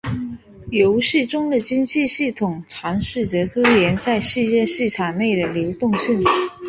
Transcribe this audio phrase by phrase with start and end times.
[0.71, 6.23] 游戏中的经济系统尝试着资源在世界市场内的流动性。